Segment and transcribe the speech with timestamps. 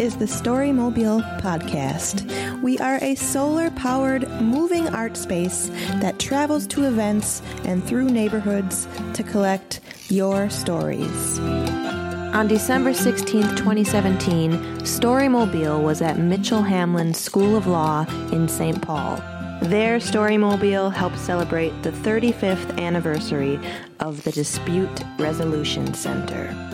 [0.00, 2.24] is the Storymobile Podcast.
[2.62, 8.88] We are a solar powered moving art space that travels to events and through neighborhoods
[9.12, 11.38] to collect your stories.
[11.38, 18.80] On December 16, 2017, Storymobile was at Mitchell Hamline School of Law in St.
[18.80, 19.16] Paul.
[19.64, 23.60] There, Storymobile helped celebrate the 35th anniversary
[24.00, 26.69] of the Dispute Resolution Center.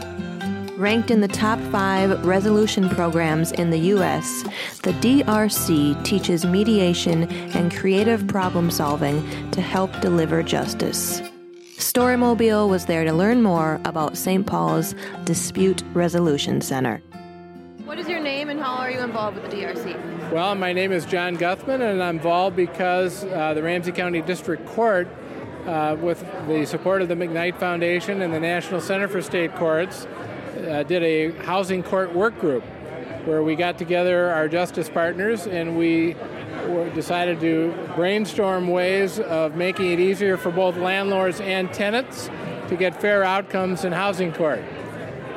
[0.77, 4.43] Ranked in the top five resolution programs in the U.S.,
[4.83, 11.23] the DRC teaches mediation and creative problem solving to help deliver justice.
[11.79, 14.47] Storymobile was there to learn more about St.
[14.47, 14.95] Paul's
[15.25, 17.01] Dispute Resolution Center.
[17.87, 20.31] What is your name and how are you involved with the DRC?
[20.31, 24.67] Well, my name is John Guthmann, and I'm involved because uh, the Ramsey County District
[24.67, 25.09] Court,
[25.65, 30.07] uh, with the support of the McKnight Foundation and the National Center for State Courts,
[30.57, 32.65] uh, did a housing court work group
[33.25, 36.15] where we got together our justice partners and we
[36.95, 42.31] decided to brainstorm ways of making it easier for both landlords and tenants
[42.69, 44.63] to get fair outcomes in housing court.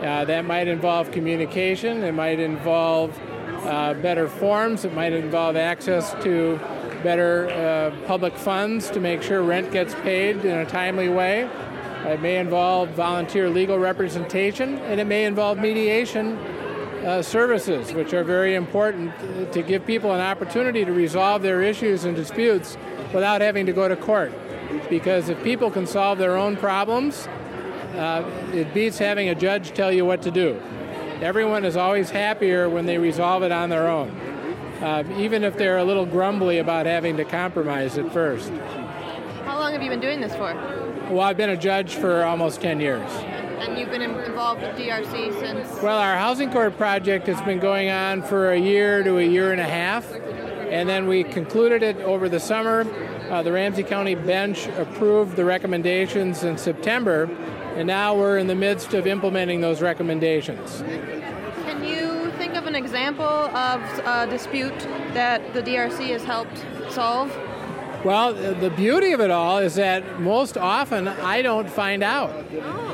[0.02, 3.17] Uh, that might involve communication, it might involve
[3.66, 6.58] uh, better forms, it might involve access to
[7.04, 11.50] better uh, public funds to make sure rent gets paid in a timely way.
[12.05, 16.38] It may involve volunteer legal representation, and it may involve mediation
[17.05, 19.14] uh, services, which are very important
[19.53, 22.77] to give people an opportunity to resolve their issues and disputes
[23.14, 24.31] without having to go to court.
[24.89, 27.27] Because if people can solve their own problems,
[27.95, 30.59] uh, it beats having a judge tell you what to do.
[31.22, 34.09] Everyone is always happier when they resolve it on their own,
[34.81, 38.52] uh, even if they're a little grumbly about having to compromise at first.
[39.80, 40.53] Have you been doing this for?
[41.09, 43.09] Well, I've been a judge for almost 10 years.
[43.59, 45.81] And you've been involved with DRC since?
[45.81, 49.53] Well, our housing court project has been going on for a year to a year
[49.53, 50.13] and a half.
[50.13, 52.81] And then we concluded it over the summer.
[53.31, 57.30] Uh, the Ramsey County bench approved the recommendations in September,
[57.77, 60.81] and now we're in the midst of implementing those recommendations.
[61.64, 64.77] Can you think of an example of a dispute
[65.14, 67.33] that the DRC has helped solve?
[68.04, 72.32] Well, the beauty of it all is that most often I don't find out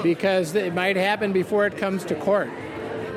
[0.02, 2.50] because it might happen before it comes to court.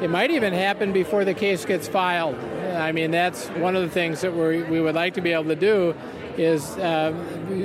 [0.02, 2.36] It might even happen before the case gets filed.
[2.76, 5.44] I mean, that's one of the things that we we would like to be able
[5.44, 5.94] to do
[6.36, 7.12] is uh,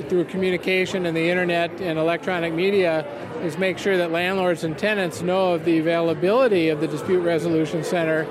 [0.07, 3.05] through communication and the internet and electronic media
[3.43, 7.83] is make sure that landlords and tenants know of the availability of the dispute resolution
[7.83, 8.23] center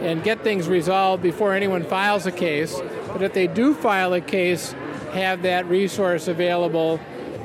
[0.00, 2.78] and get things resolved before anyone files a case.
[3.08, 4.74] But if they do file a case,
[5.12, 7.00] have that resource available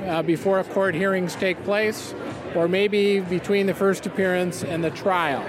[0.06, 2.14] uh, before court hearings take place,
[2.56, 5.42] or maybe between the first appearance and the trial.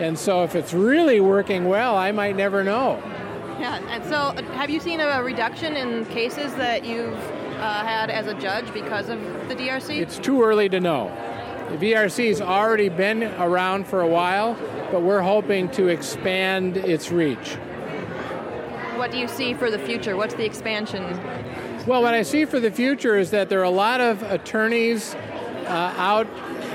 [0.00, 3.02] And so, if it's really working well, I might never know.
[3.58, 7.18] Yeah, and so uh, have you seen a reduction in cases that you've
[7.58, 10.00] uh, had as a judge because of the DRC?
[10.00, 11.12] It's too early to know.
[11.70, 14.56] The DRC has already been around for a while,
[14.92, 17.58] but we're hoping to expand its reach.
[18.98, 20.16] What do you see for the future?
[20.16, 21.04] What's the expansion?
[21.86, 25.14] Well, what I see for the future is that there are a lot of attorneys
[25.14, 26.26] uh, out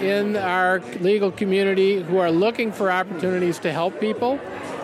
[0.01, 4.39] in our legal community who are looking for opportunities to help people.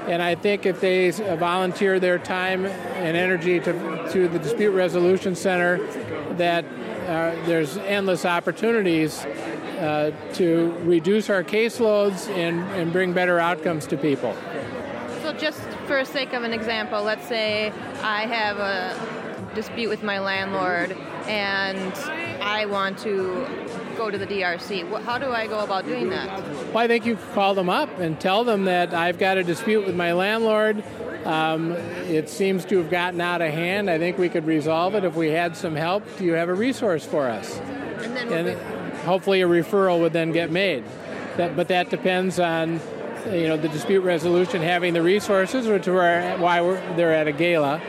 [0.08, 5.34] And I think if they volunteer their time and energy to, to the Dispute Resolution
[5.34, 5.78] Center,
[6.34, 13.88] that uh, there's endless opportunities uh, to reduce our caseloads and, and bring better outcomes
[13.88, 14.36] to people.
[15.40, 20.20] Just for the sake of an example, let's say I have a dispute with my
[20.20, 20.92] landlord
[21.28, 21.94] and
[22.42, 23.48] I want to
[23.96, 25.02] go to the DRC.
[25.04, 26.28] How do I go about doing that?
[26.74, 29.86] Well, I think you call them up and tell them that I've got a dispute
[29.86, 30.84] with my landlord.
[31.26, 33.90] Um, it seems to have gotten out of hand.
[33.90, 36.04] I think we could resolve it if we had some help.
[36.18, 37.60] Do you have a resource for us?
[37.60, 40.84] And then and hopefully a referral would then get made.
[41.38, 42.80] That, but that depends on
[43.28, 46.62] you know, the dispute resolution having the resources, which are why
[46.96, 47.80] they're at a gala,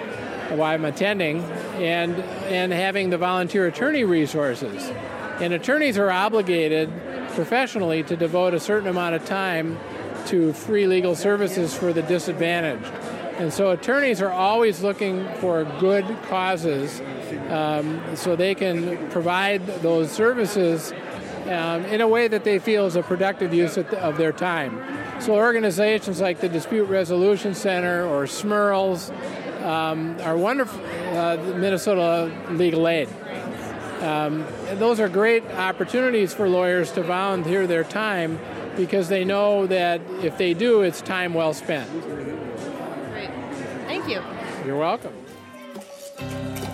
[0.50, 1.43] why I'm attending,
[1.81, 2.15] and
[2.49, 4.91] and having the volunteer attorney resources.
[5.41, 6.93] And attorneys are obligated
[7.31, 9.79] professionally to devote a certain amount of time
[10.27, 12.93] to free legal services for the disadvantaged.
[13.38, 17.00] And so attorneys are always looking for good causes
[17.49, 20.93] um, so they can provide those services
[21.49, 24.81] um, in a way that they feel is a productive use of their time.
[25.21, 29.11] So organizations like the Dispute Resolution Center or SMRLS
[29.65, 30.81] um, are wonderful,
[31.17, 33.09] uh, Minnesota Legal Aid.
[34.01, 38.39] Um, those are great opportunities for lawyers to volunteer their time
[38.77, 41.91] because they know that if they do, it's time well spent.
[43.13, 43.31] Great.
[43.87, 44.23] Thank you.
[44.65, 45.13] You're welcome.